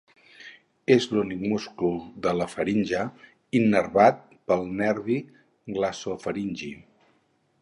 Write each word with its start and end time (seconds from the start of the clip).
És 0.93 1.03
l'únic 1.17 1.43
múscul 1.51 1.99
de 2.25 2.33
la 2.39 2.47
faringe 2.53 3.03
innervat 3.61 4.25
pel 4.53 4.67
nervi 4.83 5.23
glossofaringi. 5.77 6.77